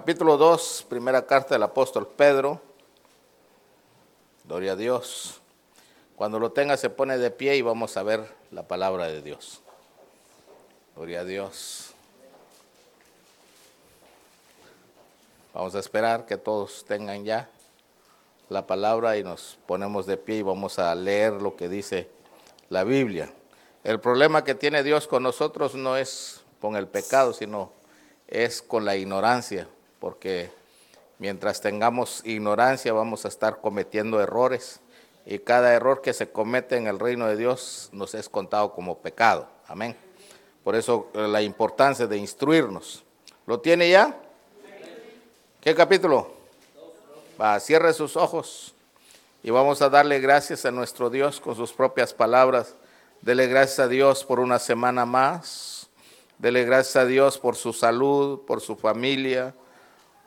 [0.00, 2.58] Capítulo 2, primera carta del apóstol Pedro.
[4.44, 5.42] Gloria a Dios.
[6.16, 9.60] Cuando lo tenga se pone de pie y vamos a ver la palabra de Dios.
[10.96, 11.92] Gloria a Dios.
[15.52, 17.50] Vamos a esperar que todos tengan ya
[18.48, 22.08] la palabra y nos ponemos de pie y vamos a leer lo que dice
[22.70, 23.30] la Biblia.
[23.84, 27.70] El problema que tiene Dios con nosotros no es con el pecado, sino
[28.28, 29.68] es con la ignorancia
[30.00, 30.50] porque
[31.18, 34.80] mientras tengamos ignorancia vamos a estar cometiendo errores
[35.26, 38.98] y cada error que se comete en el reino de Dios nos es contado como
[38.98, 39.46] pecado.
[39.68, 39.96] Amén.
[40.64, 43.04] Por eso eh, la importancia de instruirnos.
[43.46, 44.16] ¿Lo tiene ya?
[45.60, 46.32] ¿Qué capítulo?
[47.40, 48.74] Va, cierre sus ojos
[49.42, 52.74] y vamos a darle gracias a nuestro Dios con sus propias palabras.
[53.20, 55.88] Dele gracias a Dios por una semana más.
[56.38, 59.54] Dele gracias a Dios por su salud, por su familia,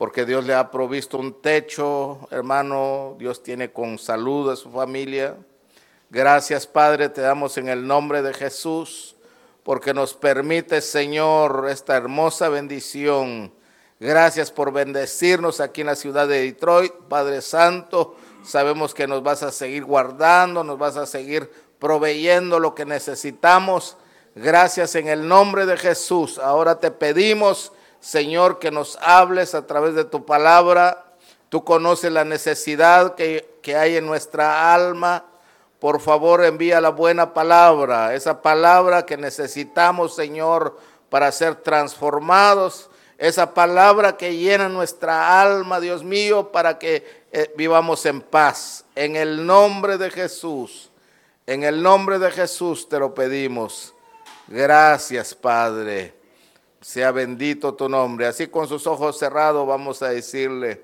[0.04, 5.38] porque Dios le ha provisto un techo, hermano, Dios tiene con salud a su familia.
[6.10, 9.16] Gracias, Padre, te damos en el nombre de Jesús,
[9.64, 13.54] porque nos permite, Señor, esta hermosa bendición.
[13.98, 18.18] Gracias por bendecirnos aquí en la ciudad de Detroit, Padre Santo.
[18.44, 23.96] Sabemos que nos vas a seguir guardando, nos vas a seguir proveyendo lo que necesitamos.
[24.36, 26.40] Gracias en el nombre de Jesús.
[26.40, 27.72] Ahora te pedimos
[28.04, 31.06] Señor, que nos hables a través de tu palabra.
[31.48, 35.24] Tú conoces la necesidad que, que hay en nuestra alma.
[35.80, 40.78] Por favor, envía la buena palabra, esa palabra que necesitamos, Señor,
[41.10, 48.06] para ser transformados, esa palabra que llena nuestra alma, Dios mío, para que eh, vivamos
[48.06, 48.84] en paz.
[48.96, 50.92] En el nombre de Jesús,
[51.48, 53.94] en el nombre de Jesús te lo pedimos.
[54.50, 56.23] Gracias, Padre.
[56.84, 58.28] Sea bendito tu nombre.
[58.28, 60.84] Así con sus ojos cerrados vamos a decirle,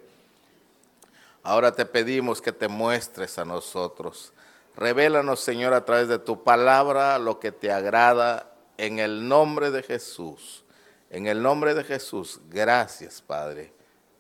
[1.44, 4.32] ahora te pedimos que te muestres a nosotros.
[4.78, 9.84] Revélanos, Señor, a través de tu palabra lo que te agrada en el nombre de
[9.84, 10.64] Jesús.
[11.10, 12.40] En el nombre de Jesús.
[12.50, 13.74] Gracias, Padre.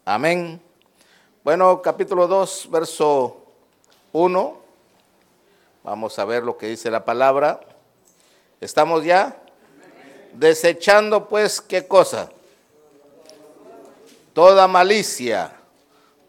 [0.03, 0.61] Amén.
[1.45, 3.45] Bueno, capítulo 2, verso
[4.11, 4.59] 1.
[5.85, 7.61] Vamos a ver lo que dice la palabra.
[8.59, 9.41] ¿Estamos ya?
[10.33, 12.29] Desechando pues qué cosa?
[14.33, 15.53] Toda malicia,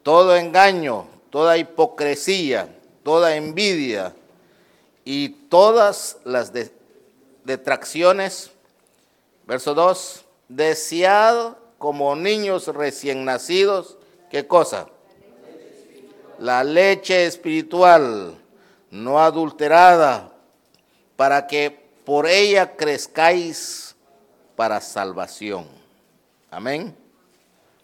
[0.02, 2.68] todo engaño, toda hipocresía,
[3.02, 4.14] toda envidia
[5.04, 6.52] y todas las
[7.44, 8.50] detracciones.
[9.46, 13.96] Verso 2, desead como niños recién nacidos,
[14.30, 14.86] ¿qué cosa?
[16.38, 18.34] La leche espiritual,
[18.90, 20.32] no adulterada,
[21.16, 23.89] para que por ella crezcáis
[24.60, 25.66] para salvación.
[26.50, 26.94] Amén.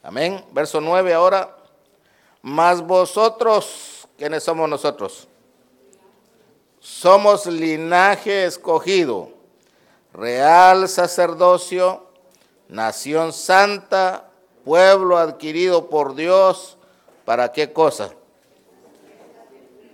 [0.02, 0.44] Amén.
[0.52, 1.56] Verso 9 ahora.
[2.42, 5.26] Mas vosotros, ¿quiénes somos nosotros?
[6.78, 9.30] Somos linaje escogido,
[10.12, 12.04] real sacerdocio,
[12.68, 14.28] nación santa,
[14.62, 16.76] pueblo adquirido por Dios.
[17.24, 18.10] ¿Para qué cosa?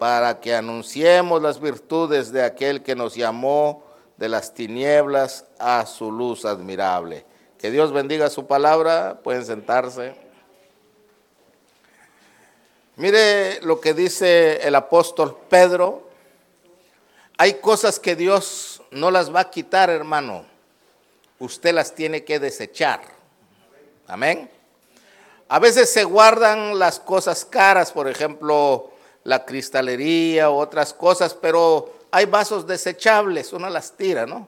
[0.00, 6.10] Para que anunciemos las virtudes de aquel que nos llamó de las tinieblas a su
[6.10, 7.24] luz admirable.
[7.58, 10.14] Que Dios bendiga su palabra, pueden sentarse.
[12.96, 16.08] Mire lo que dice el apóstol Pedro.
[17.38, 20.44] Hay cosas que Dios no las va a quitar, hermano.
[21.38, 23.00] Usted las tiene que desechar.
[24.06, 24.50] Amén.
[25.48, 28.90] A veces se guardan las cosas caras, por ejemplo,
[29.24, 34.46] la cristalería u otras cosas, pero hay vasos desechables, uno las tira, ¿no?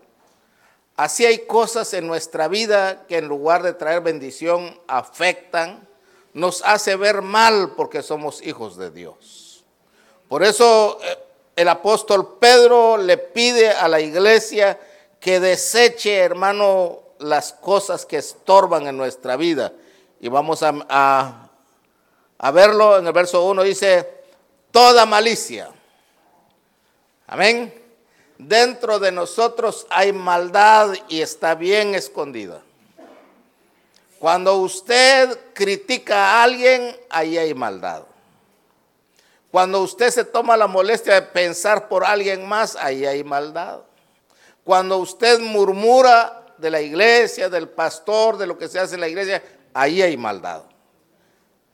[0.97, 5.89] Así hay cosas en nuestra vida que en lugar de traer bendición afectan,
[6.35, 9.65] nos hace ver mal porque somos hijos de Dios.
[10.29, 11.19] Por eso eh,
[11.57, 14.79] el apóstol Pedro le pide a la iglesia
[15.19, 19.73] que deseche, hermano, las cosas que estorban en nuestra vida.
[20.21, 21.51] Y vamos a, a,
[22.39, 24.23] a verlo en el verso 1, dice,
[24.71, 25.74] toda malicia
[27.27, 27.73] Amén.
[28.39, 32.63] Dentro de nosotros hay maldad y está bien escondida.
[34.19, 38.05] Cuando usted critica a alguien, ahí hay maldad.
[39.51, 43.81] Cuando usted se toma la molestia de pensar por alguien más, ahí hay maldad.
[44.65, 49.09] Cuando usted murmura de la iglesia, del pastor, de lo que se hace en la
[49.09, 49.43] iglesia,
[49.73, 50.63] ahí hay maldad.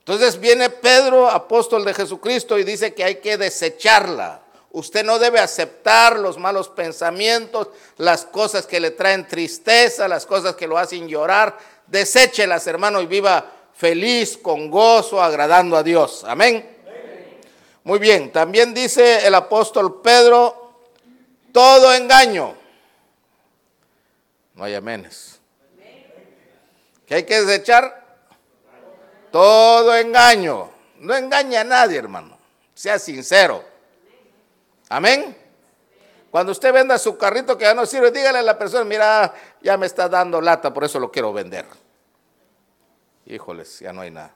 [0.01, 4.43] Entonces viene Pedro, apóstol de Jesucristo, y dice que hay que desecharla.
[4.73, 10.55] Usted no debe aceptar los malos pensamientos, las cosas que le traen tristeza, las cosas
[10.55, 11.59] que lo hacen llorar.
[11.89, 16.23] Deséchelas, hermano, y viva feliz, con gozo, agradando a Dios.
[16.25, 16.79] Amén.
[17.83, 20.75] Muy bien, también dice el apóstol Pedro,
[21.53, 22.55] todo engaño.
[24.55, 25.41] No hay amenes.
[27.07, 28.05] ¿Qué hay que desechar?
[29.33, 30.71] Todo engaño.
[30.99, 32.39] No engaña a nadie, hermano.
[32.75, 33.70] Sea sincero.
[34.91, 35.37] Amén.
[36.31, 39.33] Cuando usted venda su carrito que ya no sirve, dígale a la persona, mira,
[39.63, 41.65] ya me está dando lata, por eso lo quiero vender.
[43.27, 44.35] Híjoles, ya no hay nada.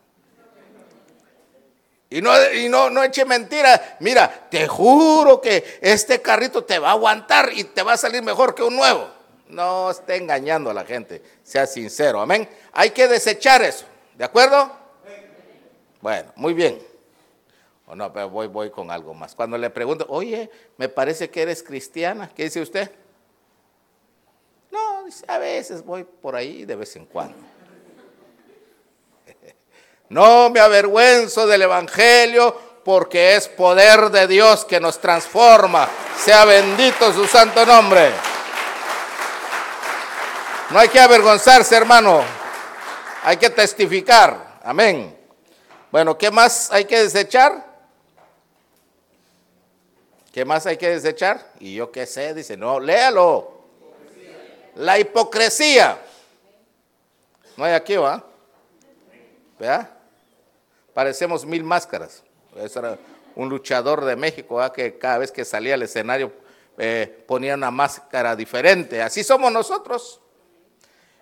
[2.11, 3.97] Y no, y no, no eche mentira.
[3.99, 8.23] Mira, te juro que este carrito te va a aguantar y te va a salir
[8.23, 9.09] mejor que un nuevo.
[9.49, 11.23] No esté engañando a la gente.
[11.43, 12.21] Sea sincero.
[12.21, 12.49] Amén.
[12.73, 13.85] Hay que desechar eso.
[14.15, 14.71] ¿De acuerdo?
[16.01, 16.94] Bueno, muy bien.
[17.87, 19.35] O no, pero voy, voy con algo más.
[19.35, 22.91] Cuando le pregunto, oye, me parece que eres cristiana, ¿qué dice usted?
[24.71, 27.37] No, a veces voy por ahí de vez en cuando.
[30.07, 32.55] No me avergüenzo del Evangelio
[32.85, 35.89] porque es poder de Dios que nos transforma.
[36.19, 38.13] Sea bendito su santo nombre.
[40.71, 42.23] No hay que avergonzarse, hermano.
[43.25, 44.61] Hay que testificar.
[44.63, 45.17] Amén.
[45.91, 47.74] Bueno, ¿qué más hay que desechar?
[50.35, 51.53] ¿Qué más hay que desechar?
[51.61, 53.53] Y yo qué sé, dice, no, léalo.
[54.75, 55.97] La hipocresía.
[57.57, 58.21] No hay aquí, ¿va?
[59.61, 59.97] ¿Vea?
[60.93, 62.25] Parecemos mil máscaras.
[62.57, 62.99] Eso era
[63.37, 66.33] un luchador de México que cada vez que salía al escenario
[66.79, 69.01] eh, ponía una máscara diferente.
[69.01, 70.21] Así somos nosotros.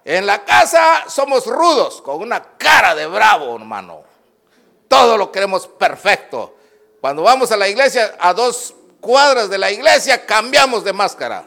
[0.07, 4.05] En la casa somos rudos, con una cara de bravo, hermano.
[4.89, 6.57] Todo lo queremos perfecto.
[7.03, 11.45] Cuando vamos a la iglesia, a dos cuadras de la iglesia, cambiamos de máscara.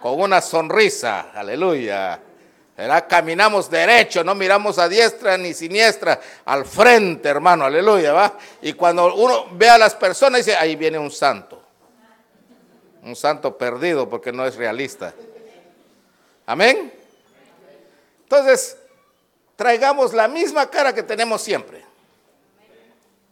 [0.00, 1.30] Con una sonrisa.
[1.32, 2.18] Aleluya.
[3.08, 8.36] Caminamos derecho, no miramos a diestra ni siniestra, al frente, hermano, aleluya, ¿va?
[8.62, 11.62] Y cuando uno ve a las personas, dice, ahí viene un santo.
[13.02, 15.14] Un santo perdido porque no es realista.
[16.46, 16.92] Amén.
[18.24, 18.76] Entonces,
[19.54, 21.84] traigamos la misma cara que tenemos siempre.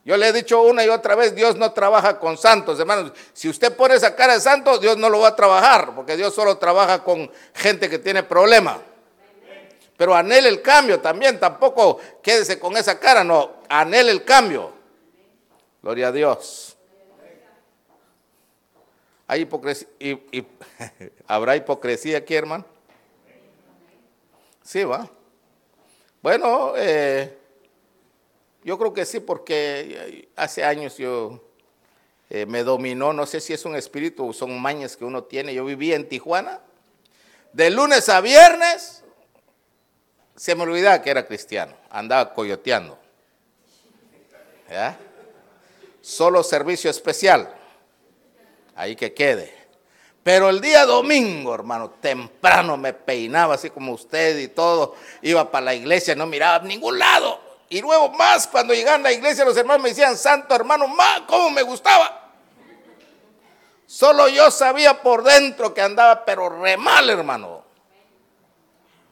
[0.05, 3.13] Yo le he dicho una y otra vez, Dios no trabaja con santos, hermanos.
[3.33, 6.35] Si usted pone esa cara de santo, Dios no lo va a trabajar, porque Dios
[6.35, 8.79] solo trabaja con gente que tiene problemas.
[9.97, 14.73] Pero anhele el cambio también, tampoco quédese con esa cara, no, anhele el cambio.
[15.83, 16.77] Gloria a Dios.
[19.27, 19.87] ¿Hay hipocresía?
[21.27, 22.65] ¿Habrá hipocresía aquí, hermano?
[24.63, 25.09] Sí, va.
[26.23, 27.40] Bueno, eh,
[28.63, 31.41] yo creo que sí, porque hace años yo
[32.29, 35.55] eh, me dominó, no sé si es un espíritu o son mañas que uno tiene.
[35.55, 36.61] Yo vivía en Tijuana,
[37.53, 39.03] de lunes a viernes,
[40.37, 42.99] se me olvidaba que era cristiano, andaba coyoteando.
[46.01, 47.53] Solo servicio especial,
[48.77, 49.53] ahí que quede.
[50.23, 55.65] Pero el día domingo, hermano, temprano me peinaba así como usted y todo, iba para
[55.65, 57.50] la iglesia, no miraba a ningún lado.
[57.71, 61.23] Y luego más cuando llegaban a la iglesia los hermanos me decían, santo hermano, más,
[61.23, 62.33] ¿cómo me gustaba?
[63.87, 67.71] Solo yo sabía por dentro que andaba, pero re mal, hermano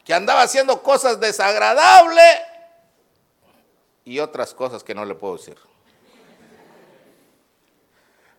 [0.09, 2.41] que andaba haciendo cosas desagradables
[4.07, 5.59] y otras cosas que no le puedo decir.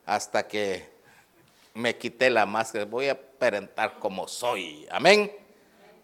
[0.03, 0.89] Hasta que
[1.75, 4.87] me quité la máscara, voy a aparentar como soy.
[4.89, 5.31] Amén.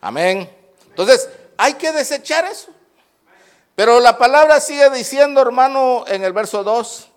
[0.01, 0.55] Amén.
[0.87, 2.71] Entonces, hay que desechar eso.
[3.75, 7.09] Pero la palabra sigue diciendo, hermano, en el verso 2,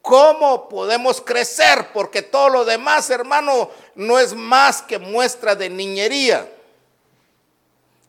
[0.00, 1.92] ¿cómo podemos crecer?
[1.92, 6.50] Porque todo lo demás, hermano, no es más que muestra de niñería.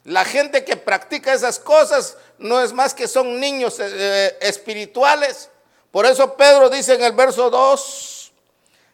[0.05, 5.49] La gente que practica esas cosas no es más que son niños eh, eh, espirituales.
[5.91, 8.31] Por eso Pedro dice en el verso 2,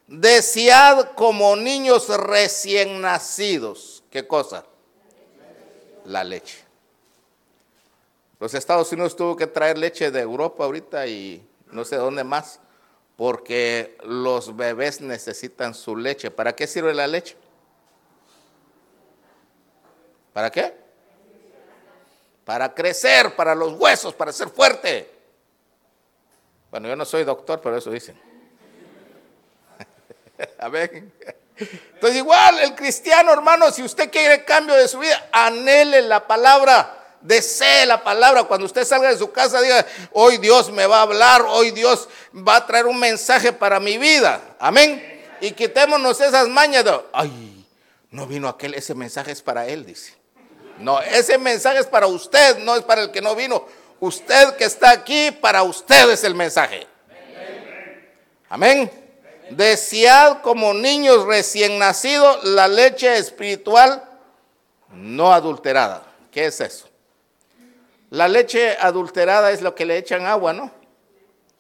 [0.07, 4.03] desead como niños recién nacidos.
[4.10, 4.65] ¿Qué cosa?
[6.05, 6.64] La leche.
[8.46, 12.60] Los Estados Unidos tuvo que traer leche de Europa ahorita y no sé dónde más,
[13.18, 16.30] porque los bebés necesitan su leche.
[16.30, 17.36] ¿Para qué sirve la leche?
[20.32, 20.75] ¿Para qué?
[22.46, 25.10] para crecer, para los huesos, para ser fuerte.
[26.70, 28.22] Bueno, yo no soy doctor, pero eso dicen.
[30.60, 31.12] Amén.
[31.58, 37.02] Entonces igual el cristiano, hermano, si usted quiere cambio de su vida, anhele la palabra.
[37.25, 38.44] Desee la palabra.
[38.44, 42.08] Cuando usted salga de su casa, diga, hoy Dios me va a hablar, hoy Dios
[42.36, 44.41] va a traer un mensaje para mi vida.
[44.60, 45.24] Amén.
[45.41, 47.65] Y quitémonos esas mañas de, ay,
[48.12, 50.13] no vino aquel, ese mensaje es para él, dice.
[50.77, 53.65] No, ese mensaje es para usted, no es para el que no vino.
[54.00, 56.88] Usted que está aquí, para usted es el mensaje.
[58.50, 58.91] Amén.
[59.50, 64.03] Desead como niños recién nacidos la leche espiritual
[64.91, 66.03] no adulterada.
[66.32, 66.88] ¿Qué es eso?
[68.15, 70.72] La leche adulterada es lo que le echan agua, ¿no?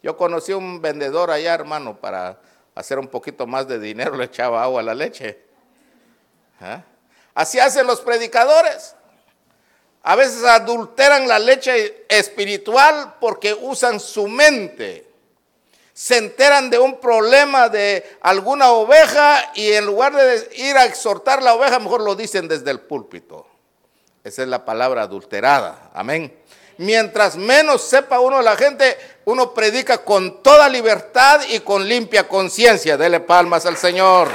[0.01, 2.39] Yo conocí un vendedor allá, hermano, para
[2.73, 5.37] hacer un poquito más de dinero, le echaba agua a la leche.
[6.61, 6.81] ¿Ah?
[7.33, 8.95] Así hacen los predicadores.
[10.01, 15.11] A veces adulteran la leche espiritual porque usan su mente.
[15.91, 21.43] Se enteran de un problema de alguna oveja y en lugar de ir a exhortar
[21.43, 23.45] la oveja, mejor lo dicen desde el púlpito.
[24.25, 25.91] Esa es la palabra adulterada.
[25.93, 26.35] Amén.
[26.77, 32.97] Mientras menos sepa uno la gente, uno predica con toda libertad y con limpia conciencia.
[32.97, 34.29] Dele palmas al Señor.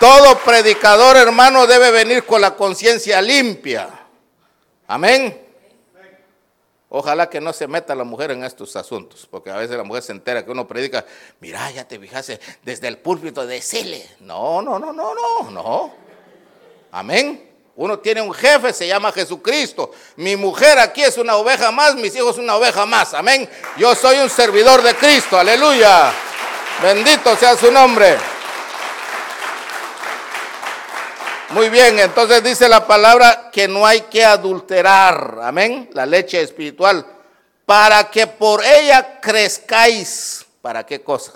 [0.00, 3.88] Todo predicador, hermano, debe venir con la conciencia limpia.
[4.88, 5.41] Amén.
[6.94, 10.02] Ojalá que no se meta la mujer en estos asuntos, porque a veces la mujer
[10.02, 11.06] se entera que uno predica,
[11.40, 14.06] mira, ya te fijaste desde el púlpito, decile.
[14.20, 15.94] No, no, no, no, no, no.
[16.90, 17.50] Amén.
[17.76, 19.90] Uno tiene un jefe, se llama Jesucristo.
[20.16, 23.14] Mi mujer aquí es una oveja más, mis hijos una oveja más.
[23.14, 23.48] Amén.
[23.78, 25.38] Yo soy un servidor de Cristo.
[25.38, 26.12] Aleluya.
[26.82, 28.18] Bendito sea su nombre.
[31.52, 37.04] Muy bien, entonces dice la palabra que no hay que adulterar, amén, la leche espiritual,
[37.66, 40.46] para que por ella crezcáis.
[40.62, 41.32] ¿Para qué cosa?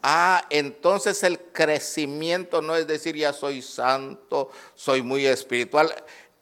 [0.00, 5.92] Ah, entonces el crecimiento no es decir ya soy santo, soy muy espiritual,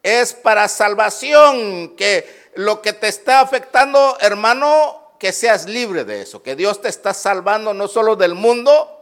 [0.03, 6.43] es para salvación, que lo que te está afectando, hermano, que seas libre de eso,
[6.43, 8.93] que Dios te está salvando no solo del mundo,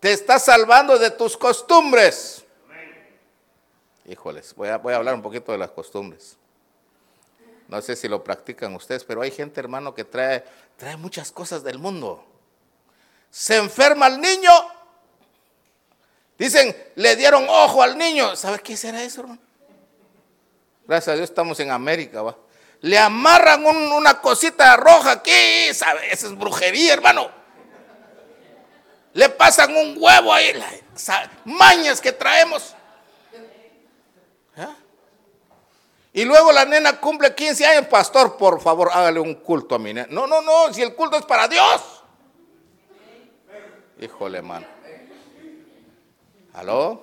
[0.00, 2.43] te está salvando de tus costumbres.
[4.06, 6.36] Híjoles, voy a, voy a hablar un poquito de las costumbres.
[7.68, 10.44] No sé si lo practican ustedes, pero hay gente, hermano, que trae,
[10.76, 12.24] trae muchas cosas del mundo.
[13.30, 14.50] Se enferma el niño.
[16.38, 18.36] Dicen, le dieron ojo al niño.
[18.36, 19.40] ¿Sabe qué será eso, hermano?
[20.86, 22.36] Gracias a Dios estamos en América, va.
[22.82, 26.12] Le amarran una cosita roja aquí, ¿sabe?
[26.12, 27.30] Esa es brujería, hermano.
[29.14, 30.52] Le pasan un huevo ahí,
[31.44, 32.74] mañas que traemos.
[36.12, 39.92] Y luego la nena cumple 15 años, pastor, por favor, hágale un culto a mi
[39.92, 40.06] nena.
[40.10, 42.04] No, no, no, si el culto es para Dios.
[44.00, 44.66] Híjole, hermano.
[46.52, 47.02] ¿Aló?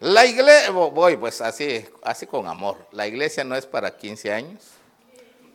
[0.00, 2.78] La iglesia, voy pues así, así con amor.
[2.92, 4.64] La iglesia no es para 15 años.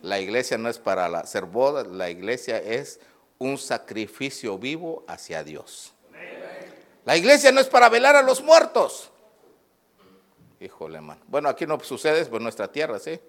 [0.02, 1.88] La iglesia no es para hacer bodas.
[1.88, 3.00] La iglesia es
[3.38, 5.92] un sacrificio vivo hacia Dios.
[7.04, 9.10] La iglesia no es para velar a los muertos.
[10.60, 11.20] Híjole, hermano.
[11.26, 13.20] Bueno, aquí no sucede, es por nuestra tierra, ¿sí?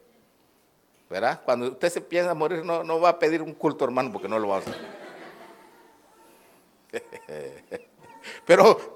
[1.10, 1.42] ¿Verdad?
[1.44, 4.40] Cuando usted se piensa morir, no, no va a pedir un culto, hermano, porque no
[4.40, 4.76] lo va a hacer.
[8.46, 8.94] Pero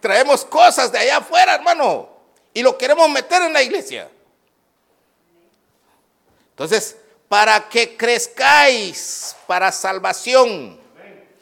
[0.00, 2.08] traemos cosas de allá afuera, hermano,
[2.52, 4.10] y lo queremos meter en la iglesia.
[6.50, 6.96] Entonces,
[7.28, 10.78] para que crezcáis para salvación.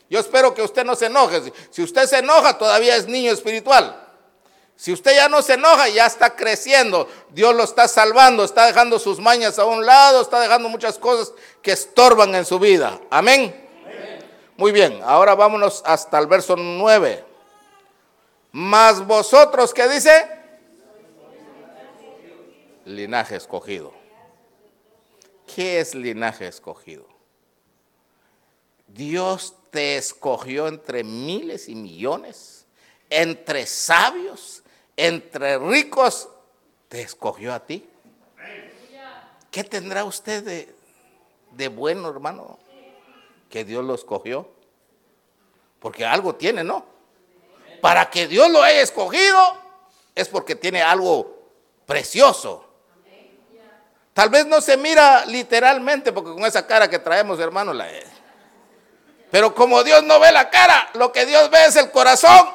[0.08, 1.52] Yo espero que usted no se enoje.
[1.70, 4.01] Si usted se enoja, todavía es niño espiritual.
[4.76, 7.09] Si usted ya no se enoja, ya está creciendo.
[7.31, 11.33] Dios lo está salvando, está dejando sus mañas a un lado, está dejando muchas cosas
[11.62, 13.00] que estorban en su vida.
[13.11, 13.62] Amén.
[14.57, 17.25] Muy bien, ahora vámonos hasta el verso 9.
[18.52, 20.29] Más vosotros, ¿qué dice?
[22.85, 23.93] Linaje escogido.
[25.55, 27.07] ¿Qué es linaje escogido?
[28.87, 32.67] Dios te escogió entre miles y millones,
[33.09, 34.62] entre sabios,
[35.06, 36.28] entre ricos,
[36.88, 37.88] te escogió a ti.
[39.50, 40.73] ¿Qué tendrá usted
[41.50, 42.59] de, bueno, hermano?
[43.50, 44.49] Que Dios lo escogió.
[45.80, 46.87] Porque algo tiene, ¿no?
[47.80, 49.59] Para que Dios lo haya escogido
[50.14, 51.50] es porque tiene algo
[51.85, 52.64] precioso.
[54.14, 57.88] Tal vez no se mira literalmente, porque con esa cara que traemos, hermano, la
[59.30, 62.49] Pero como Dios no ve la cara, lo que Dios ve es el corazón.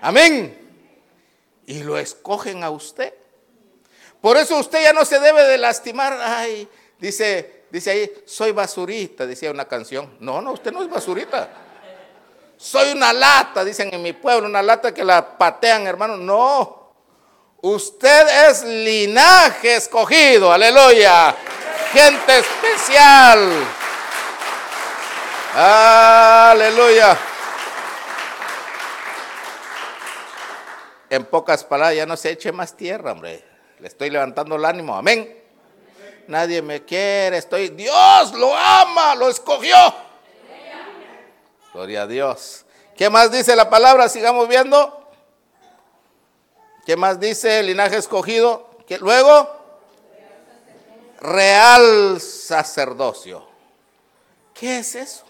[0.00, 0.57] Amén.
[1.68, 3.12] Y lo escogen a usted.
[4.22, 6.18] Por eso usted ya no se debe de lastimar.
[6.18, 6.66] Ay,
[6.98, 10.16] dice, dice ahí, soy basurita, decía una canción.
[10.18, 11.46] No, no, usted no es basurita.
[12.56, 16.16] Soy una lata, dicen en mi pueblo, una lata que la patean, hermano.
[16.16, 16.94] No,
[17.60, 21.36] usted es linaje escogido, aleluya.
[21.92, 23.66] Gente especial.
[25.54, 27.18] Aleluya.
[31.10, 33.44] En pocas palabras, ya no se eche más tierra, hombre.
[33.78, 35.36] Le estoy levantando el ánimo, amén.
[36.26, 37.68] Nadie me quiere, estoy.
[37.70, 39.76] Dios lo ama, lo escogió.
[41.72, 42.64] Gloria a Dios.
[42.96, 44.08] ¿Qué más dice la palabra?
[44.08, 45.10] Sigamos viendo.
[46.84, 48.68] ¿Qué más dice el linaje escogido?
[48.86, 49.58] ¿Qué, luego,
[51.20, 53.46] real sacerdocio.
[54.54, 55.24] ¿Qué es eso?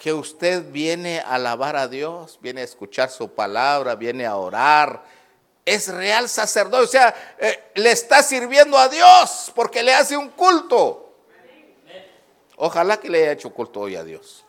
[0.00, 5.04] Que usted viene a alabar a Dios, viene a escuchar su palabra, viene a orar.
[5.66, 10.30] Es real sacerdocio, o sea, eh, le está sirviendo a Dios porque le hace un
[10.30, 11.14] culto.
[12.56, 14.46] Ojalá que le haya hecho culto hoy a Dios.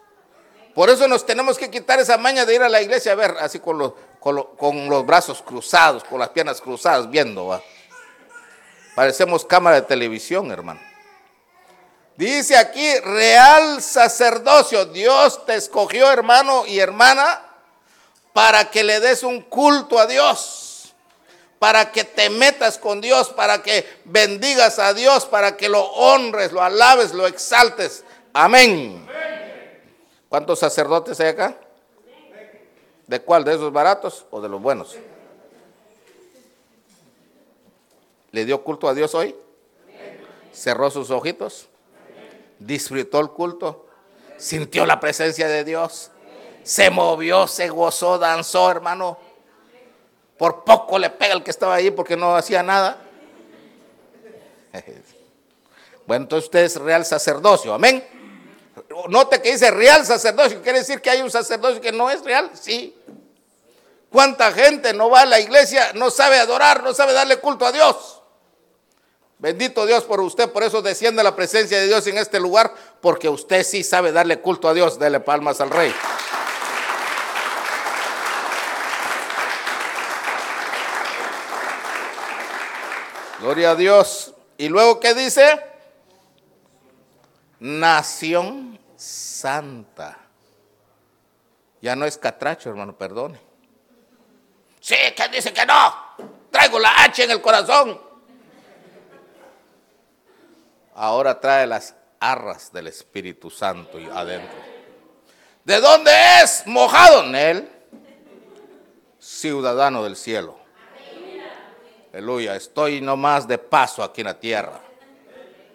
[0.74, 3.36] Por eso nos tenemos que quitar esa maña de ir a la iglesia a ver,
[3.42, 7.48] así con los, con, los brazos cruzados, con las piernas cruzadas, viendo.
[7.48, 7.62] ¿va?
[8.96, 10.80] Parecemos cámara de televisión, hermano.
[12.22, 14.86] Dice aquí, real sacerdocio.
[14.86, 17.42] Dios te escogió, hermano y hermana,
[18.32, 20.94] para que le des un culto a Dios,
[21.58, 26.52] para que te metas con Dios, para que bendigas a Dios, para que lo honres,
[26.52, 28.04] lo alabes, lo exaltes.
[28.34, 29.04] Amén.
[30.30, 31.58] ¿Cuántos sacerdotes hay acá?
[33.08, 33.44] ¿De cuál?
[33.44, 34.96] ¿De esos baratos o de los buenos?
[38.30, 39.36] ¿Le dio culto a Dios hoy?
[40.54, 41.68] ¿Cerró sus ojitos?
[42.62, 43.88] ¿Disfrutó el culto?
[44.38, 46.12] ¿Sintió la presencia de Dios?
[46.64, 49.18] ¿Se movió, se gozó, danzó, hermano?
[50.38, 53.02] Por poco le pega el que estaba ahí porque no hacía nada.
[56.08, 58.04] Bueno, entonces usted es real sacerdocio, amén.
[59.08, 62.52] Note que dice real sacerdocio, quiere decir que hay un sacerdocio que no es real,
[62.54, 62.98] sí.
[64.10, 67.72] ¿Cuánta gente no va a la iglesia, no sabe adorar, no sabe darle culto a
[67.72, 68.21] Dios?
[69.42, 73.28] Bendito Dios por usted, por eso desciende la presencia de Dios en este lugar, porque
[73.28, 75.92] usted sí sabe darle culto a Dios, dele palmas al rey.
[83.40, 84.32] Gloria a Dios.
[84.60, 85.60] ¿Y luego qué dice?
[87.62, 90.20] Nación santa.
[91.82, 93.42] Ya no es catracho, hermano, perdone.
[94.80, 95.96] Sí, que dice que no?
[96.52, 98.11] Traigo la H en el corazón.
[100.94, 104.58] Ahora trae las arras del Espíritu Santo adentro.
[105.64, 106.12] ¿De dónde
[106.44, 106.64] es?
[106.66, 107.70] Mojado en él.
[109.20, 110.58] Ciudadano del cielo.
[112.12, 112.56] Aleluya.
[112.56, 114.82] Estoy nomás de paso aquí en la tierra.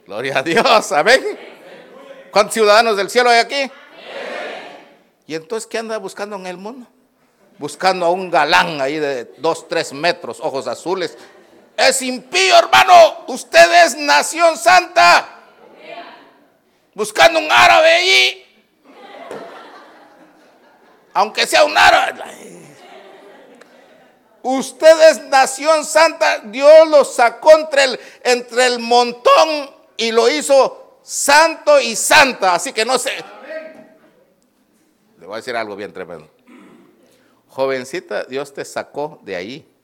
[0.07, 0.93] Gloria a Dios.
[0.93, 1.21] Amén.
[2.31, 3.71] ¿Cuántos ciudadanos del cielo hay aquí?
[5.27, 6.87] ¿Y entonces qué anda buscando en el mundo?
[7.59, 11.17] Buscando a un galán ahí de dos, tres metros, ojos azules.
[11.77, 13.25] Es impío, hermano.
[13.29, 15.29] Usted es nación santa.
[16.95, 18.47] Buscando un árabe allí.
[21.13, 22.23] Aunque sea un árabe.
[24.43, 26.39] Usted es nación santa.
[26.39, 32.55] Dios lo sacó entre el, entre el montón y lo hizo santo y santa.
[32.55, 33.13] Así que no sé.
[35.19, 36.31] Le voy a decir algo bien tremendo.
[37.49, 39.76] Jovencita, Dios te sacó de ahí.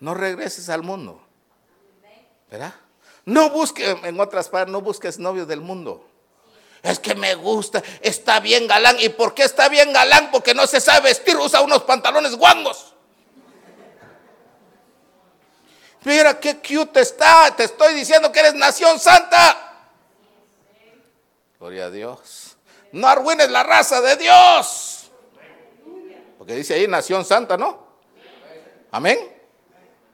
[0.00, 1.20] No regreses al mundo.
[2.50, 2.74] ¿Verdad?
[3.24, 6.08] No busques, en otras palabras, no busques novios del mundo.
[6.82, 8.96] Es que me gusta, está bien galán.
[9.00, 10.30] ¿Y por qué está bien galán?
[10.30, 12.94] Porque no se sabe vestir, usa unos pantalones guangos.
[16.04, 19.90] Mira qué cute está, te estoy diciendo que eres nación santa.
[21.58, 22.56] Gloria a Dios.
[22.92, 25.10] No arruines la raza de Dios.
[26.38, 27.88] Porque dice ahí nación santa, ¿no?
[28.92, 29.35] Amén.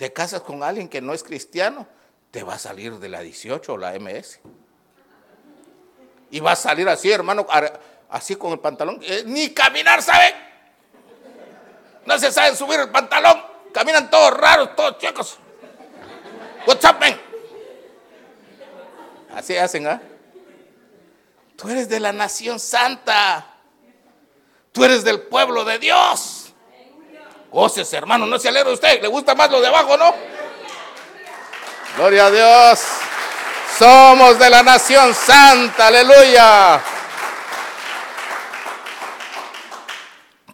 [0.02, 1.86] Te casas con alguien que no es cristiano,
[2.32, 4.40] te va a salir de la 18 o la MS.
[6.32, 7.46] Y va a salir así, hermano,
[8.08, 8.98] así con el pantalón.
[9.00, 10.34] Eh, ni caminar sabe.
[12.04, 13.44] No se saben subir el pantalón.
[13.72, 15.38] Caminan todos raros, todos chicos.
[16.66, 17.16] What's up, man?
[19.36, 20.02] Así hacen, ¿ah?
[21.54, 23.54] Tú eres de la nación santa.
[24.72, 26.41] Tú eres del pueblo de Dios.
[27.52, 29.02] Goces, hermano, no se alegra usted.
[29.02, 30.14] ¿Le gusta más lo de abajo, no?
[31.96, 32.80] Gloria a Dios.
[33.78, 36.82] Somos de la nación santa, aleluya.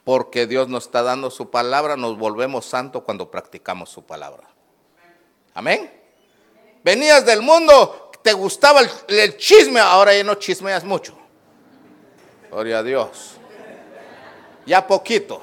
[0.08, 4.48] porque Dios nos está dando su palabra, nos volvemos santos cuando practicamos su palabra.
[5.52, 5.92] Amén.
[6.82, 11.12] Venías del mundo, te gustaba el, chisme, ahora ya no chismeas mucho.
[12.50, 13.34] Gloria a Dios.
[14.64, 15.42] Ya poquito.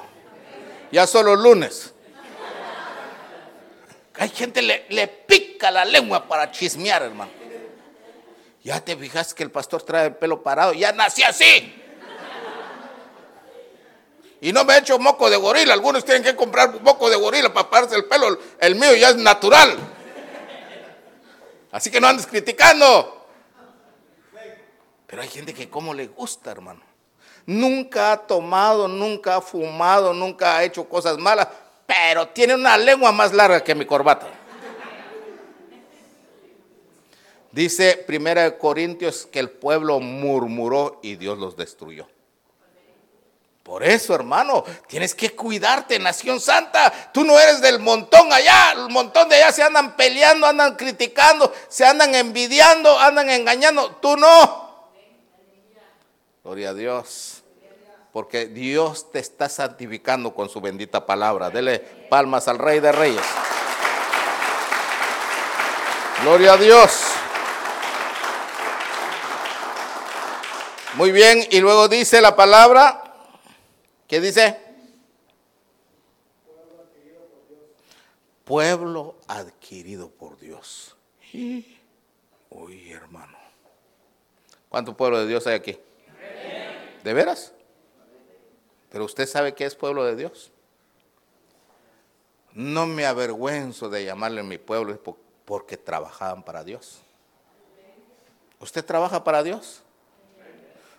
[0.95, 1.93] Ya solo lunes.
[4.13, 7.29] Hay gente le, le pica la lengua para chismear, hermano.
[8.63, 11.83] Ya te fijas que el pastor trae el pelo parado, ya nací así.
[14.39, 15.73] Y no me he hecho moco de gorila.
[15.73, 18.39] Algunos tienen que comprar moco de gorila para pararse el pelo.
[18.61, 19.77] El mío ya es natural.
[21.73, 23.27] Así que no andes criticando.
[25.07, 26.94] Pero hay gente que como le gusta, hermano.
[27.45, 31.47] Nunca ha tomado, nunca ha fumado, nunca ha hecho cosas malas,
[31.85, 34.27] pero tiene una lengua más larga que mi corbata.
[37.51, 42.07] Dice Primera de Corintios que el pueblo murmuró y Dios los destruyó.
[43.63, 47.11] Por eso, hermano, tienes que cuidarte, Nación Santa.
[47.11, 48.73] Tú no eres del montón allá.
[48.73, 53.95] El montón de allá se andan peleando, andan criticando, se andan envidiando, andan engañando.
[54.01, 54.64] Tú no.
[56.45, 57.43] Gloria a Dios.
[58.13, 61.49] Porque Dios te está santificando con su bendita palabra.
[61.49, 61.79] Dele
[62.09, 63.25] palmas al Rey de Reyes.
[66.21, 67.01] Gloria a Dios.
[70.93, 73.01] Muy bien, y luego dice la palabra
[74.07, 74.59] ¿Qué dice?
[78.43, 80.95] Pueblo adquirido por Dios.
[81.33, 83.35] Uy, hermano.
[84.69, 85.79] ¿Cuánto pueblo de Dios hay aquí?
[87.05, 87.53] ¿De veras?
[88.89, 90.51] Pero usted sabe que es pueblo de Dios.
[92.51, 94.99] No me avergüenzo de llamarle mi pueblo
[95.45, 97.03] porque trabajaban para Dios.
[98.59, 99.83] ¿Usted trabaja para Dios?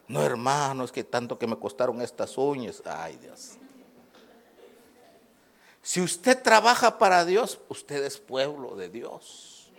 [0.07, 2.81] No, hermano, es que tanto que me costaron estas uñas.
[2.85, 3.55] Ay, Dios.
[5.83, 9.73] Si usted trabaja para Dios, usted es pueblo de Dios.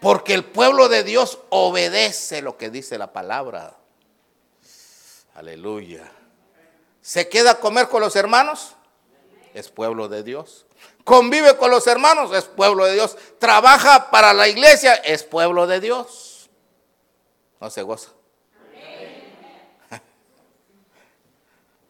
[0.00, 3.77] Porque el pueblo de Dios obedece lo que dice la palabra.
[5.34, 6.10] Aleluya.
[7.00, 8.74] ¿Se queda a comer con los hermanos?
[9.54, 10.66] Es pueblo de Dios.
[11.04, 13.16] Convive con los hermanos, es pueblo de Dios.
[13.38, 16.50] Trabaja para la iglesia, es pueblo de Dios.
[17.60, 18.10] No se goza.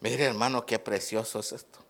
[0.00, 1.80] Mire hermano, qué precioso es esto.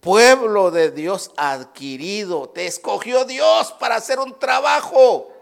[0.00, 5.32] Pueblo de Dios adquirido, te escogió Dios para hacer un trabajo.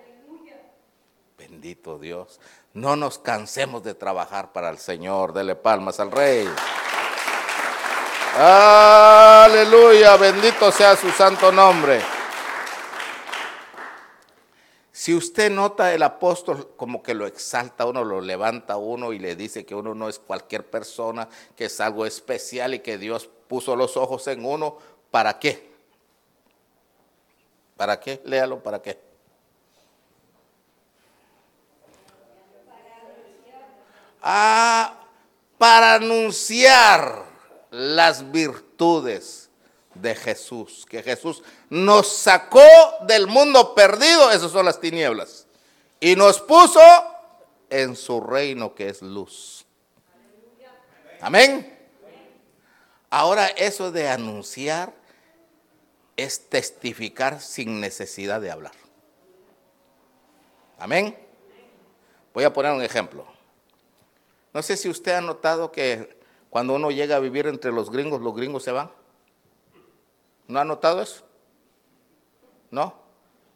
[1.37, 2.41] Bendito Dios.
[2.77, 5.33] No nos cansemos de trabajar para el Señor.
[5.33, 6.47] Dele palmas al Rey.
[8.37, 12.03] Aleluya, bendito sea su santo nombre.
[14.93, 19.37] Si usted nota el apóstol como que lo exalta uno, lo levanta uno y le
[19.37, 23.75] dice que uno no es cualquier persona, que es algo especial y que Dios puso
[23.75, 24.77] los ojos en uno,
[25.11, 25.73] ¿para qué?
[27.79, 28.21] ¿Para qué?
[28.27, 29.01] Léalo, ¿para qué?
[34.29, 34.93] Ah,
[35.57, 37.27] para anunciar
[37.71, 39.49] las virtudes
[39.95, 42.59] de Jesús, que Jesús nos sacó
[43.07, 45.47] del mundo perdido, esas son las tinieblas,
[46.01, 46.81] y nos puso
[47.71, 49.65] en su reino que es luz.
[51.21, 51.79] Amén.
[53.09, 54.93] Ahora eso de anunciar
[56.17, 58.75] es testificar sin necesidad de hablar.
[60.81, 61.17] Amén.
[62.35, 63.36] Voy a poner un ejemplo.
[64.57, 68.23] No sé si usted ha notado que cuando uno llega a vivir entre los gringos,
[68.23, 68.91] los gringos se van.
[70.49, 71.27] ¿No ha notado eso?
[72.71, 72.95] ¿No?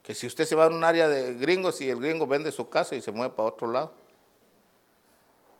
[0.02, 2.68] Que si usted se va a un área de gringos y el gringo vende su
[2.68, 3.94] casa y se mueve para otro lado.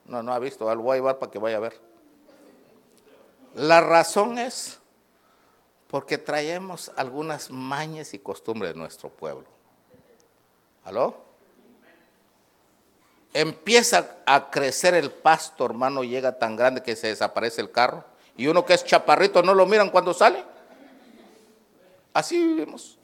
[0.05, 1.81] No, no ha visto, lo voy a para que vaya a ver.
[3.55, 4.79] La razón es
[5.89, 9.47] porque traemos algunas mañas y costumbres de nuestro pueblo.
[10.85, 11.30] ¿Aló?
[13.33, 18.05] Empieza a crecer el pasto, hermano, llega tan grande que se desaparece el carro.
[18.37, 20.45] Y uno que es chaparrito no lo miran cuando sale.
[22.13, 22.97] Así vivimos.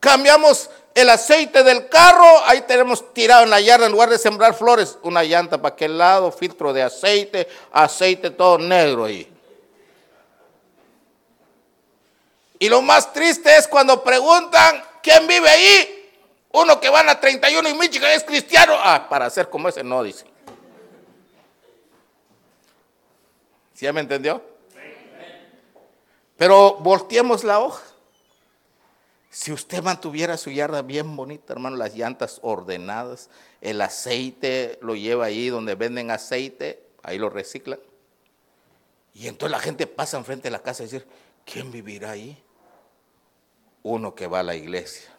[0.00, 4.54] Cambiamos el aceite del carro, ahí tenemos tirado en la yarda, en lugar de sembrar
[4.54, 9.30] flores, una llanta para aquel lado, filtro de aceite, aceite todo negro ahí.
[12.58, 16.03] Y lo más triste es cuando preguntan, ¿quién vive ahí?
[16.54, 18.74] Uno que va a la 31 y Michigan es cristiano.
[18.78, 20.24] Ah, para ser como ese no, dice.
[23.74, 24.40] ¿Sí ya me entendió?
[26.36, 27.82] Pero volteemos la hoja.
[29.30, 35.24] Si usted mantuviera su yarda bien bonita, hermano, las llantas ordenadas, el aceite lo lleva
[35.24, 37.80] ahí donde venden aceite, ahí lo reciclan.
[39.12, 41.04] Y entonces la gente pasa enfrente de la casa y dice,
[41.44, 42.40] ¿quién vivirá ahí?
[43.82, 45.13] Uno que va a la iglesia,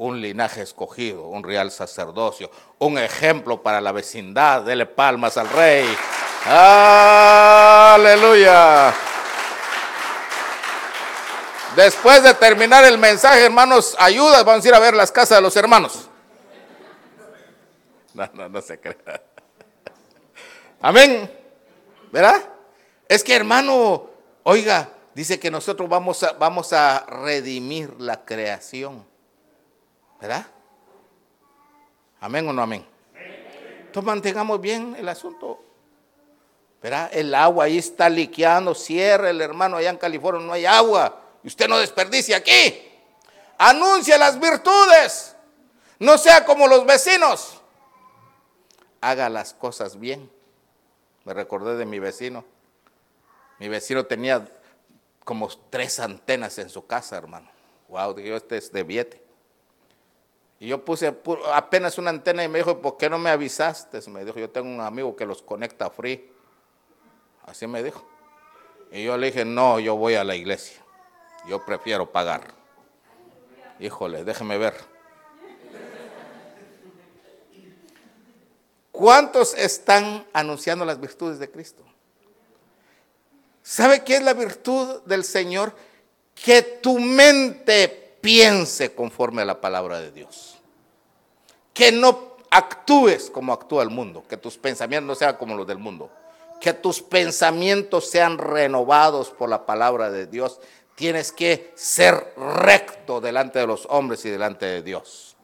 [0.00, 4.62] un linaje escogido, un real sacerdocio, un ejemplo para la vecindad.
[4.62, 5.86] Dele palmas al rey.
[7.96, 8.94] Aleluya.
[11.76, 15.42] Después de terminar el mensaje, hermanos, ayudas, vamos a ir a ver las casas de
[15.42, 16.08] los hermanos.
[18.14, 19.22] No, no, no se crea.
[20.80, 21.30] Amén.
[22.10, 22.42] ¿Verdad?
[23.06, 24.08] Es que hermano,
[24.44, 29.09] oiga, dice que nosotros vamos a, vamos a redimir la creación.
[30.20, 30.46] ¿Verdad?
[32.20, 32.84] Amén o no amén.
[33.80, 35.64] Entonces mantengamos bien el asunto.
[36.82, 37.10] ¿Verdad?
[37.12, 41.20] El agua ahí está liqueando, cierra el hermano allá en California, no hay agua.
[41.42, 42.88] Y usted no desperdicia aquí.
[43.58, 45.36] Anuncia las virtudes.
[45.98, 47.60] No sea como los vecinos.
[49.00, 50.30] Haga las cosas bien.
[51.24, 52.44] Me recordé de mi vecino.
[53.58, 54.46] Mi vecino tenía
[55.24, 57.50] como tres antenas en su casa, hermano.
[57.88, 59.29] Wow, digo, este es de Viete.
[60.60, 61.12] Y yo puse
[61.54, 63.98] apenas una antena y me dijo, ¿por qué no me avisaste?
[64.10, 66.30] Me dijo, yo tengo un amigo que los conecta free.
[67.46, 68.06] Así me dijo.
[68.92, 70.78] Y yo le dije, no, yo voy a la iglesia.
[71.48, 72.52] Yo prefiero pagar.
[73.78, 74.74] Híjole, déjeme ver.
[78.92, 81.82] ¿Cuántos están anunciando las virtudes de Cristo?
[83.62, 85.74] ¿Sabe qué es la virtud del Señor?
[86.34, 90.58] Que tu mente piense conforme a la palabra de Dios.
[91.72, 95.78] Que no actúes como actúa el mundo, que tus pensamientos no sean como los del
[95.78, 96.10] mundo,
[96.60, 100.60] que tus pensamientos sean renovados por la palabra de Dios.
[100.94, 105.36] Tienes que ser recto delante de los hombres y delante de Dios.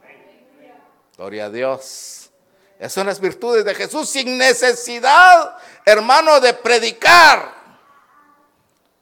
[1.17, 2.31] Gloria a Dios.
[2.79, 7.55] Esas son las virtudes de Jesús sin necesidad, hermano, de predicar.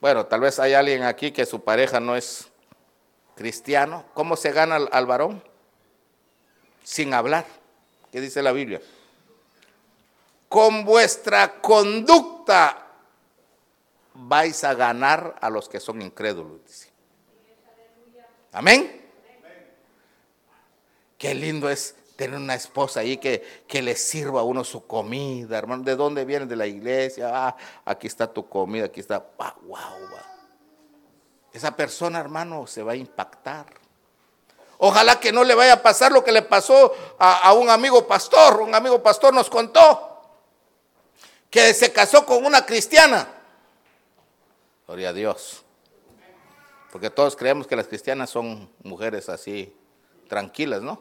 [0.01, 2.49] Bueno, tal vez hay alguien aquí que su pareja no es
[3.35, 4.05] cristiano.
[4.15, 5.43] ¿Cómo se gana al, varón?
[6.83, 7.47] Sin hablar.
[8.13, 8.81] ¿Qué dice la Biblia?
[10.49, 12.87] Con vuestra conducta
[14.15, 16.61] vais a ganar a los que son incrédulos.
[18.53, 19.03] Amén.
[21.19, 25.59] Qué lindo es tener una esposa ahí que, que, le sirva a uno su comida,
[25.59, 25.83] hermano.
[25.83, 26.47] ¿De dónde viene?
[26.47, 27.31] De la iglesia.
[27.33, 29.27] Ah, aquí está tu comida, aquí está.
[29.39, 30.09] Ah, wow,
[31.55, 33.67] Esa persona, hermano, se va a impactar.
[34.79, 38.61] Ojalá que no le vaya a pasar lo que le pasó a, un amigo pastor.
[38.61, 40.21] Un amigo pastor nos contó
[41.49, 43.29] que se casó con una cristiana.
[44.89, 45.63] Gloria a Dios.
[46.91, 49.73] Porque todos creemos que las cristianas son mujeres así
[50.29, 51.01] tranquilas, ¿no?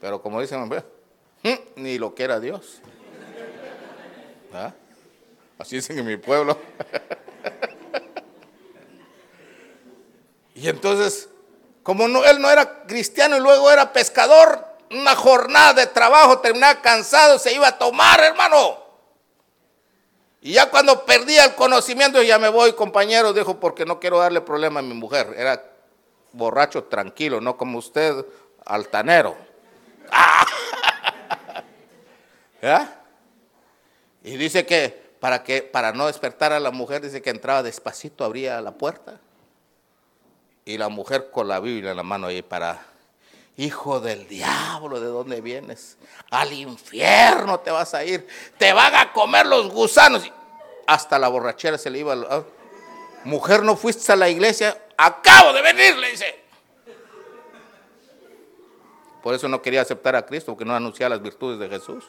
[0.00, 2.80] Pero como dicen, mm, ni lo que era Dios.
[4.52, 4.72] ¿Ah?
[5.58, 6.56] Así dicen en mi pueblo.
[10.64, 11.28] y entonces,
[11.82, 16.80] como no, él no era cristiano y luego era pescador, una jornada de trabajo, terminaba
[16.80, 18.78] cansado, se iba a tomar, hermano.
[20.40, 24.40] Y ya cuando perdía el conocimiento, ya me voy, compañero, dijo, porque no quiero darle
[24.40, 25.34] problema a mi mujer.
[25.36, 25.62] Era
[26.32, 28.24] borracho tranquilo, no como usted,
[28.64, 29.36] altanero.
[34.22, 38.24] Y dice que para, que para no despertar a la mujer, dice que entraba despacito,
[38.24, 39.20] abría la puerta.
[40.64, 42.82] Y la mujer con la Biblia en la mano ahí para,
[43.56, 45.98] hijo del diablo, ¿de dónde vienes?
[46.30, 50.22] Al infierno te vas a ir, te van a comer los gusanos.
[50.86, 52.14] Hasta la borrachera se le iba.
[52.30, 52.42] Ah,
[53.24, 56.44] mujer, no fuiste a la iglesia, acabo de venir, le dice.
[59.22, 62.04] Por eso no quería aceptar a Cristo, porque no anunciaba las virtudes de Jesús.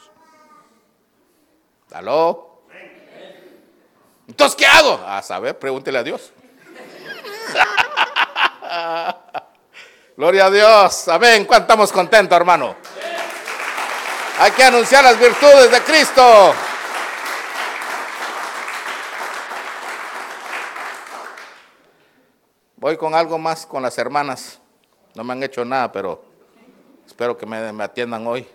[1.92, 2.60] ¿Aló?
[4.28, 5.00] Entonces, ¿qué hago?
[5.06, 6.32] A saber, pregúntele a Dios.
[10.16, 11.08] Gloria a Dios.
[11.08, 11.44] Amén.
[11.44, 12.76] ¿Cuánto estamos contentos, hermano?
[14.38, 16.54] Hay que anunciar las virtudes de Cristo.
[22.76, 24.58] Voy con algo más con las hermanas.
[25.14, 26.36] No me han hecho nada, pero
[27.06, 28.46] Espero que me, atiendan hoy.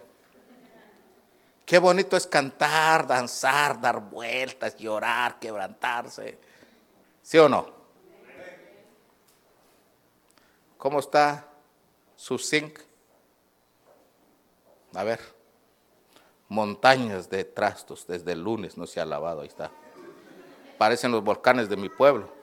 [1.66, 6.38] Qué bonito es cantar, danzar, dar vueltas, llorar, quebrantarse.
[7.22, 7.81] ¿Sí o no?
[10.82, 11.48] ¿Cómo está
[12.16, 12.80] su zinc?
[14.96, 15.20] A ver,
[16.50, 19.70] montañas de trastos desde el lunes no se ha lavado, ahí está.
[20.80, 22.34] Parecen los volcanes de mi pueblo.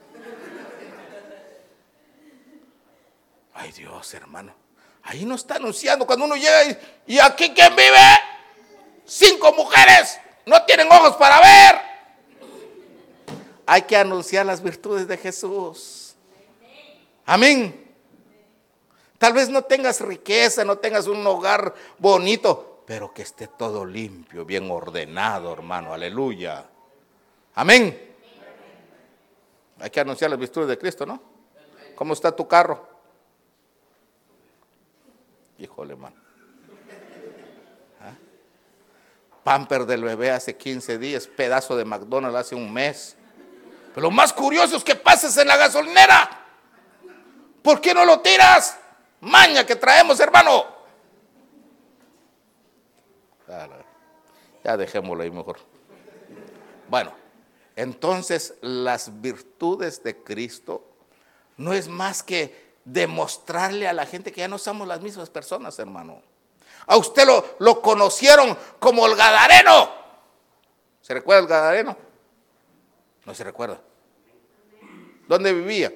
[3.54, 4.54] Ay Dios, hermano.
[5.02, 7.98] Ahí no está anunciando cuando uno llega y, y aquí quién vive.
[9.04, 11.80] Cinco mujeres no tienen ojos para ver.
[13.66, 16.14] hay que anunciar las virtudes de Jesús.
[17.26, 17.87] Amén.
[19.18, 24.44] Tal vez no tengas riqueza, no tengas un hogar bonito, pero que esté todo limpio,
[24.44, 25.92] bien ordenado, hermano.
[25.92, 26.64] Aleluya.
[27.54, 28.16] Amén.
[29.80, 31.20] Hay que anunciar las virtudes de Cristo, ¿no?
[31.96, 32.88] ¿Cómo está tu carro?
[35.58, 36.16] Híjole, hermano.
[38.00, 38.14] ¿Ah?
[39.42, 43.16] Pamper del bebé hace 15 días, pedazo de McDonald's hace un mes.
[43.94, 46.46] Pero lo más curioso es que pases en la gasolinera.
[47.62, 48.77] ¿Por qué no lo tiras?
[49.20, 50.64] Maña que traemos, hermano.
[54.64, 55.58] Ya dejémoslo ahí mejor.
[56.88, 57.12] Bueno,
[57.76, 60.84] entonces las virtudes de Cristo
[61.56, 65.78] no es más que demostrarle a la gente que ya no somos las mismas personas,
[65.78, 66.22] hermano.
[66.86, 69.90] A usted lo, lo conocieron como el Gadareno.
[71.02, 71.96] ¿Se recuerda el Gadareno?
[73.24, 73.80] No se recuerda.
[75.26, 75.92] ¿Dónde vivía?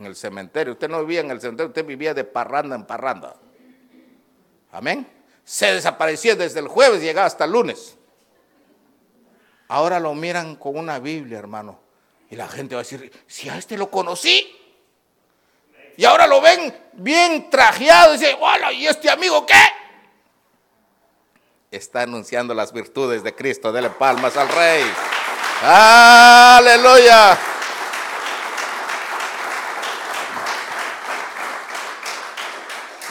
[0.00, 0.72] En el cementerio.
[0.72, 3.36] Usted no vivía en el cementerio, usted vivía de parranda en parranda.
[4.72, 5.06] Amén.
[5.44, 7.96] Se desaparecía desde el jueves y llegaba hasta el lunes.
[9.68, 11.78] Ahora lo miran con una Biblia, hermano.
[12.30, 14.56] Y la gente va a decir, si a este lo conocí.
[15.98, 19.62] Y ahora lo ven bien trajeado y dice, hola, ¿y este amigo qué?
[21.70, 23.70] Está anunciando las virtudes de Cristo.
[23.70, 24.84] Dele palmas al Rey.
[25.62, 27.38] Aleluya.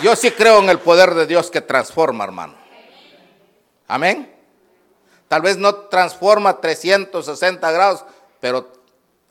[0.01, 2.55] Yo sí creo en el poder de Dios que transforma, hermano.
[3.87, 4.33] Amén.
[5.27, 8.05] Tal vez no transforma 360 grados,
[8.39, 8.71] pero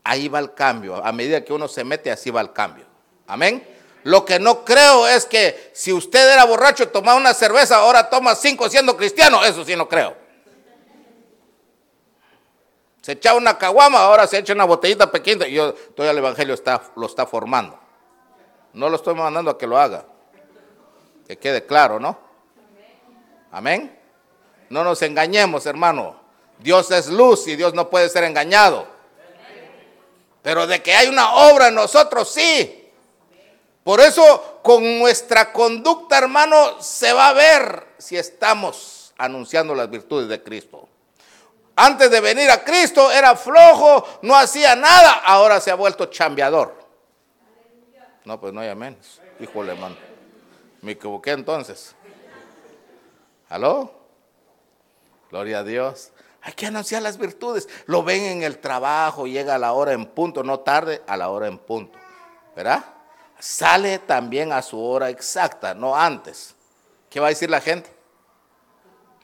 [0.04, 1.04] ahí va el cambio.
[1.04, 2.84] A medida que uno se mete, así va el cambio.
[3.26, 3.66] Amén.
[4.04, 8.08] Lo que no creo es que si usted era borracho y tomaba una cerveza, ahora
[8.08, 9.44] toma cinco siendo cristiano.
[9.44, 10.16] Eso sí no creo.
[13.00, 15.46] Se echaba una caguama, ahora se echa una botellita pequeña.
[15.46, 17.78] Yo todavía el evangelio está, lo está formando.
[18.74, 20.04] No lo estoy mandando a que lo haga.
[21.28, 22.18] Que quede claro, ¿no?
[23.52, 23.96] Amén.
[24.70, 26.18] No nos engañemos, hermano.
[26.58, 28.88] Dios es luz y Dios no puede ser engañado.
[30.40, 32.90] Pero de que hay una obra en nosotros, sí.
[33.84, 40.28] Por eso con nuestra conducta, hermano, se va a ver si estamos anunciando las virtudes
[40.28, 40.88] de Cristo.
[41.76, 46.74] Antes de venir a Cristo era flojo, no hacía nada, ahora se ha vuelto chambeador.
[48.24, 48.98] No, pues no hay amén.
[49.40, 50.07] Híjole, hermano.
[50.82, 51.94] Me equivoqué entonces.
[53.48, 53.92] ¿Aló?
[55.30, 56.12] Gloria a Dios.
[56.42, 57.68] Hay que anunciar las virtudes.
[57.86, 61.28] Lo ven en el trabajo, llega a la hora en punto, no tarde, a la
[61.28, 61.98] hora en punto.
[62.54, 62.84] ¿Verdad?
[63.38, 66.54] Sale también a su hora exacta, no antes.
[67.10, 67.90] ¿Qué va a decir la gente?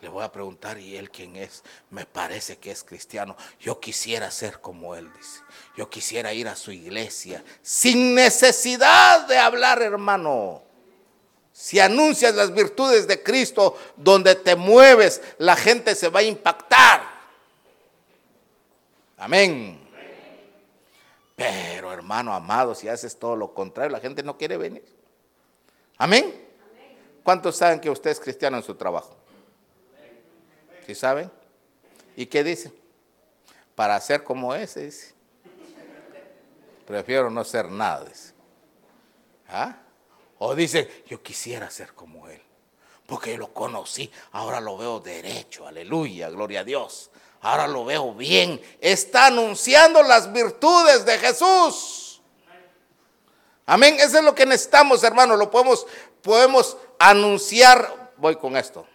[0.01, 1.65] Le voy a preguntar, ¿y él quién es?
[1.89, 3.37] Me parece que es cristiano.
[3.59, 5.41] Yo quisiera ser como él, dice.
[5.77, 10.63] Yo quisiera ir a su iglesia sin necesidad de hablar, hermano.
[11.55, 17.01] Si anuncias las virtudes de Cristo donde te mueves, la gente se va a impactar.
[19.17, 19.81] Amén.
[21.37, 24.85] Pero hermano amado, si haces todo lo contrario, la gente no quiere venir.
[25.97, 26.45] Amén.
[27.23, 29.17] ¿Cuántos saben que usted es cristiano en su trabajo?
[30.85, 31.31] ¿Sí saben?
[32.17, 32.73] ¿Y qué dice?
[33.77, 35.15] Para ser como ese, dice.
[36.85, 38.35] Prefiero no ser nada, dice.
[39.49, 39.84] ¿Ah?
[40.47, 42.41] O dice, yo quisiera ser como Él,
[43.07, 47.11] porque lo conocí, ahora lo veo derecho, aleluya, gloria a Dios.
[47.41, 48.61] Ahora lo veo bien.
[48.79, 52.21] Está anunciando las virtudes de Jesús.
[53.65, 53.97] Amén.
[53.99, 55.37] Eso es lo que necesitamos, hermano.
[55.37, 55.87] Lo podemos,
[56.21, 58.13] podemos anunciar.
[58.19, 58.87] Voy con esto,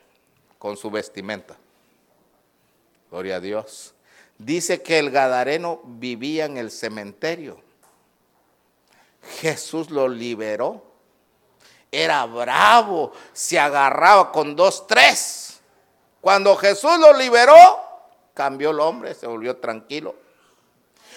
[0.57, 1.57] con su vestimenta.
[3.09, 3.93] Gloria a Dios.
[4.37, 7.59] Dice que el Gadareno vivía en el cementerio.
[9.41, 10.88] Jesús lo liberó
[11.91, 15.59] era bravo, se agarraba con dos, tres.
[16.21, 17.55] Cuando Jesús lo liberó,
[18.33, 20.15] cambió el hombre, se volvió tranquilo.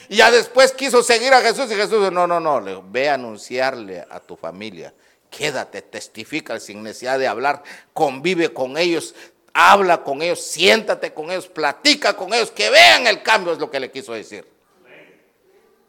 [0.08, 3.14] Y ya después quiso seguir a Jesús y Jesús dijo, no, no, no, ve a
[3.14, 4.92] anunciarle a tu familia.
[5.30, 7.62] Quédate, testifica sin necesidad de hablar,
[7.92, 9.14] convive con ellos,
[9.54, 13.70] habla con ellos, siéntate con ellos, platica con ellos, que vean el cambio, es lo
[13.70, 14.46] que le quiso decir.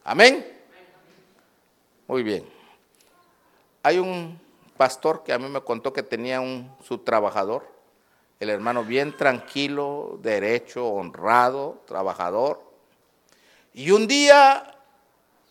[0.04, 0.46] Amén.
[2.08, 2.46] Muy bien.
[3.82, 4.40] Hay un
[4.84, 7.66] pastor que a mí me contó que tenía un su trabajador,
[8.42, 12.62] el hermano bien tranquilo, derecho, honrado, trabajador.
[13.74, 14.76] Y un día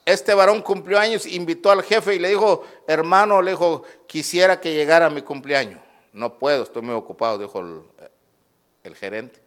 [0.04, 4.74] este varón cumplió años, invitó al jefe y le dijo, hermano, le dijo, quisiera que
[4.74, 5.80] llegara mi cumpleaños.
[6.12, 7.60] No puedo, estoy muy ocupado, dijo
[8.84, 9.40] el, gerente.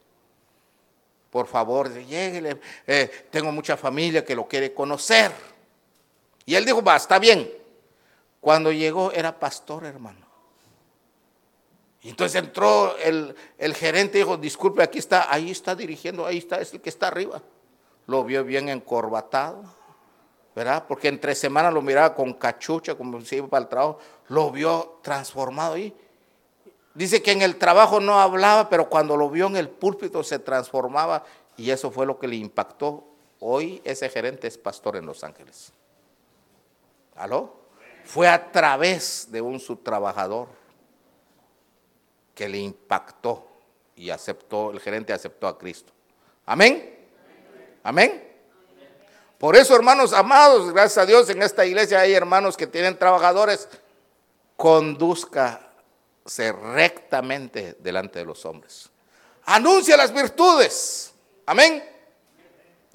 [1.30, 5.32] por favor, lléguele, eh, tengo mucha familia que lo quiere conocer.
[6.44, 7.65] Y él dijo, va, está bien.
[8.46, 10.24] Cuando llegó era pastor, hermano.
[12.04, 13.36] Y entonces entró el,
[13.74, 17.08] gerente y dijo, disculpe, aquí está, ahí está dirigiendo, ahí está, es el que está
[17.08, 17.42] arriba.
[18.06, 19.64] Lo vio bien encorbatado,
[20.56, 20.86] ¿verdad?
[20.88, 23.98] Porque entre semanas lo miraba con cachucha, como si iba para el trabajo.
[24.28, 25.92] Lo vio transformado ahí.
[26.94, 30.38] Dice que en el trabajo no hablaba, pero cuando lo vio en el púlpito se
[30.38, 31.24] transformaba
[31.58, 33.06] y eso fue lo que le impactó.
[33.40, 35.74] Hoy ese gerente es pastor en Los Ángeles.
[37.16, 37.65] ¿Aló?
[38.06, 40.48] Fue a través de un subtrabajador
[42.34, 43.48] que le impactó
[43.96, 45.92] y aceptó, el gerente aceptó a Cristo.
[46.46, 47.08] Amén.
[47.84, 48.24] Amén.
[49.38, 53.68] Por eso, hermanos amados, gracias a Dios, en esta iglesia hay hermanos que tienen trabajadores.
[54.56, 55.72] Conduzca
[56.74, 58.90] rectamente delante de los hombres.
[59.46, 61.14] Anuncia las virtudes.
[61.46, 61.84] Amén.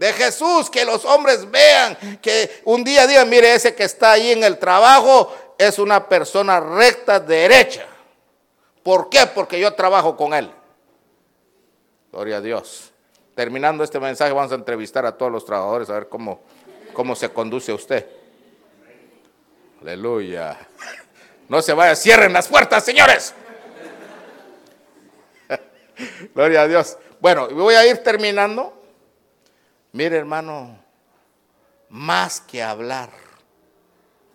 [0.01, 4.31] De Jesús, que los hombres vean, que un día digan, mire, ese que está ahí
[4.31, 7.85] en el trabajo es una persona recta, derecha.
[8.83, 9.27] ¿Por qué?
[9.27, 10.51] Porque yo trabajo con él.
[12.11, 12.93] Gloria a Dios.
[13.35, 16.41] Terminando este mensaje, vamos a entrevistar a todos los trabajadores a ver cómo,
[16.95, 18.07] cómo se conduce usted.
[19.83, 20.57] Aleluya.
[21.47, 23.35] No se vaya, cierren las puertas, señores.
[26.35, 26.97] Gloria a Dios.
[27.21, 28.80] Bueno, voy a ir terminando.
[29.93, 30.79] Mire, hermano,
[31.89, 33.11] más que hablar,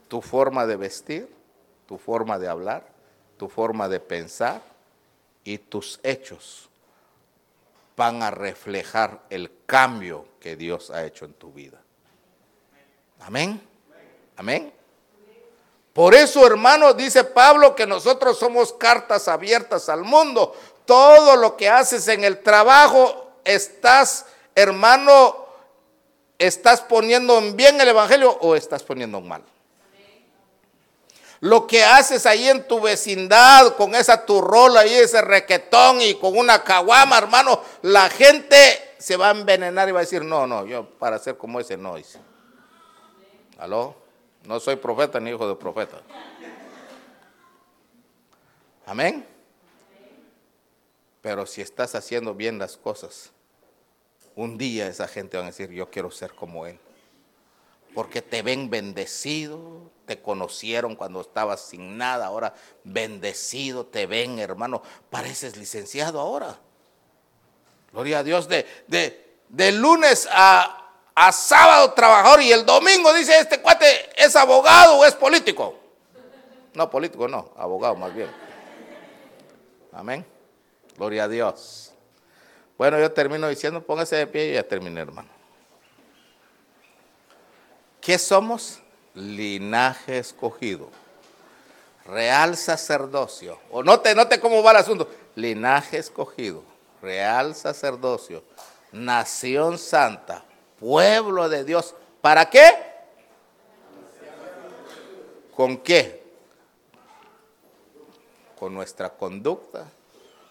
[0.08, 1.34] tu forma de vestir,
[1.88, 2.88] tu forma de hablar,
[3.38, 4.62] tu forma de pensar
[5.44, 6.70] y tus hechos
[7.96, 11.82] van a reflejar el cambio que Dios ha hecho en tu vida.
[13.22, 13.62] Amén.
[14.36, 14.74] Amén.
[15.94, 20.54] Por eso, hermano, dice Pablo que nosotros somos cartas abiertas al mundo.
[20.84, 25.45] Todo lo que haces en el trabajo, estás, hermano,
[26.38, 29.44] estás poniendo en bien el Evangelio o estás poniendo en mal.
[31.42, 36.38] Lo que haces ahí en tu vecindad, con esa turrola y ese requetón y con
[36.38, 40.66] una caguama, hermano, la gente se va a envenenar y va a decir, no, no,
[40.66, 42.20] yo para ser como ese no hice.
[43.60, 43.96] ¿Aló?
[44.44, 45.98] No soy profeta ni hijo de profeta.
[48.86, 49.28] Amén.
[51.22, 53.32] Pero si estás haciendo bien las cosas,
[54.36, 56.80] un día esa gente va a decir, yo quiero ser como Él.
[57.94, 64.82] Porque te ven bendecido, te conocieron cuando estabas sin nada, ahora bendecido, te ven hermano,
[65.10, 66.58] pareces licenciado ahora.
[67.94, 73.40] Gloria a Dios, de, de, de lunes a, a sábado trabajador y el domingo dice
[73.40, 75.80] este cuate es abogado o es político.
[76.74, 78.30] No, político no, abogado más bien.
[79.94, 80.26] Amén.
[80.98, 81.95] Gloria a Dios.
[82.78, 85.30] Bueno, yo termino diciendo, póngase de pie y ya terminé, hermano.
[88.02, 88.80] ¿Qué somos?
[89.14, 90.90] Linaje escogido.
[92.06, 93.60] Real sacerdocio.
[93.72, 95.10] O note, note cómo va el asunto.
[95.36, 96.64] Linaje escogido.
[97.02, 98.44] Real sacerdocio.
[98.92, 100.44] Nación santa
[100.80, 101.96] pueblo de Dios.
[102.22, 102.70] ¿Para qué?
[105.56, 106.24] ¿Con qué?
[108.58, 109.86] Con nuestra conducta,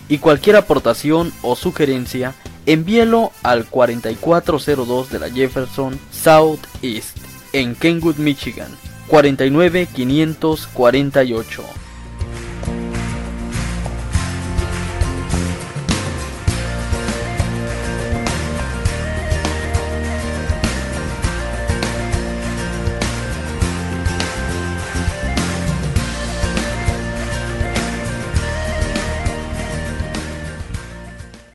[0.09, 2.37] Y cualquier aportación o sugerencia,
[2.73, 7.19] envíelo al 4402 de la Jefferson South East,
[7.53, 8.71] en Kenwood, Michigan,
[9.09, 11.80] 49548.